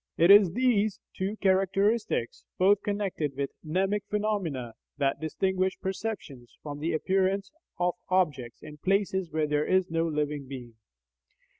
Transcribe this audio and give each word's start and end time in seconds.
It 0.17 0.31
is 0.31 0.53
these 0.53 0.99
two 1.15 1.37
characteristics, 1.37 2.43
both 2.57 2.81
connected 2.81 3.35
with 3.37 3.51
mnemic 3.63 4.03
phenomena, 4.09 4.73
that 4.97 5.19
distinguish 5.21 5.79
perceptions 5.79 6.57
from 6.63 6.79
the 6.79 6.93
appearances 6.93 7.51
of 7.77 7.93
objects 8.09 8.63
in 8.63 8.79
places 8.79 9.29
where 9.31 9.45
there 9.45 9.67
is 9.67 9.91
no 9.91 10.07
living 10.07 10.47
being. 10.47 10.73